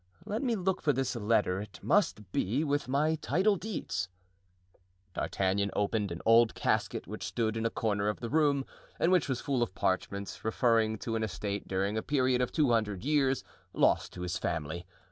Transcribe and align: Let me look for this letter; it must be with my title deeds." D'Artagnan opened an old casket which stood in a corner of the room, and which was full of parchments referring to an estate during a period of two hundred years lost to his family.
Let 0.25 0.41
me 0.41 0.55
look 0.55 0.81
for 0.81 0.93
this 0.93 1.15
letter; 1.15 1.61
it 1.61 1.79
must 1.83 2.31
be 2.31 2.63
with 2.63 2.87
my 2.87 3.13
title 3.21 3.55
deeds." 3.55 4.09
D'Artagnan 5.13 5.69
opened 5.75 6.11
an 6.11 6.23
old 6.25 6.55
casket 6.55 7.05
which 7.05 7.23
stood 7.23 7.55
in 7.55 7.67
a 7.67 7.69
corner 7.69 8.07
of 8.09 8.19
the 8.19 8.31
room, 8.31 8.65
and 8.99 9.11
which 9.11 9.29
was 9.29 9.41
full 9.41 9.61
of 9.61 9.75
parchments 9.75 10.43
referring 10.43 10.97
to 10.97 11.15
an 11.15 11.21
estate 11.23 11.67
during 11.67 11.99
a 11.99 12.01
period 12.01 12.41
of 12.41 12.51
two 12.51 12.71
hundred 12.71 13.05
years 13.05 13.43
lost 13.75 14.11
to 14.13 14.21
his 14.21 14.39
family. 14.39 14.87